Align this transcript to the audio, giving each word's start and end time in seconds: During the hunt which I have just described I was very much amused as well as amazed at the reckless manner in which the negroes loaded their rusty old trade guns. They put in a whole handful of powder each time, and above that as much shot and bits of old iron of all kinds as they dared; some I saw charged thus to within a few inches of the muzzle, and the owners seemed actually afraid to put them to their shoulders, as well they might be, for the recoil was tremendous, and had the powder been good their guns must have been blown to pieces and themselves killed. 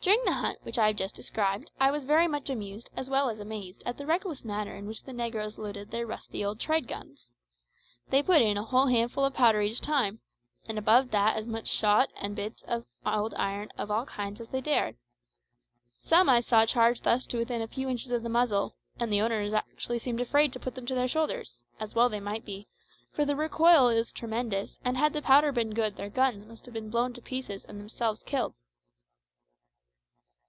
During 0.00 0.24
the 0.24 0.32
hunt 0.32 0.60
which 0.62 0.78
I 0.78 0.86
have 0.86 0.96
just 0.96 1.16
described 1.16 1.72
I 1.80 1.90
was 1.90 2.04
very 2.04 2.28
much 2.28 2.48
amused 2.48 2.88
as 2.96 3.10
well 3.10 3.28
as 3.28 3.40
amazed 3.40 3.82
at 3.84 3.98
the 3.98 4.06
reckless 4.06 4.44
manner 4.44 4.76
in 4.76 4.86
which 4.86 5.02
the 5.02 5.12
negroes 5.12 5.58
loaded 5.58 5.90
their 5.90 6.06
rusty 6.06 6.44
old 6.44 6.60
trade 6.60 6.86
guns. 6.86 7.32
They 8.10 8.22
put 8.22 8.40
in 8.40 8.56
a 8.56 8.62
whole 8.62 8.86
handful 8.86 9.24
of 9.24 9.34
powder 9.34 9.60
each 9.60 9.80
time, 9.80 10.20
and 10.66 10.78
above 10.78 11.10
that 11.10 11.36
as 11.36 11.48
much 11.48 11.66
shot 11.66 12.10
and 12.16 12.36
bits 12.36 12.62
of 12.62 12.86
old 13.04 13.34
iron 13.34 13.72
of 13.76 13.90
all 13.90 14.06
kinds 14.06 14.40
as 14.40 14.48
they 14.50 14.60
dared; 14.60 14.96
some 15.98 16.28
I 16.28 16.40
saw 16.40 16.64
charged 16.64 17.02
thus 17.02 17.26
to 17.26 17.38
within 17.38 17.60
a 17.60 17.66
few 17.66 17.88
inches 17.88 18.12
of 18.12 18.22
the 18.22 18.28
muzzle, 18.28 18.76
and 19.00 19.12
the 19.12 19.20
owners 19.20 19.50
seemed 19.52 19.56
actually 20.00 20.22
afraid 20.22 20.52
to 20.52 20.60
put 20.60 20.76
them 20.76 20.86
to 20.86 20.94
their 20.94 21.08
shoulders, 21.08 21.64
as 21.80 21.96
well 21.96 22.08
they 22.08 22.20
might 22.20 22.44
be, 22.44 22.68
for 23.10 23.24
the 23.24 23.34
recoil 23.34 23.92
was 23.92 24.12
tremendous, 24.12 24.78
and 24.84 24.96
had 24.96 25.12
the 25.12 25.20
powder 25.22 25.50
been 25.50 25.70
good 25.74 25.96
their 25.96 26.08
guns 26.08 26.46
must 26.46 26.66
have 26.66 26.72
been 26.72 26.88
blown 26.88 27.12
to 27.14 27.20
pieces 27.20 27.64
and 27.64 27.80
themselves 27.80 28.22
killed. 28.22 28.54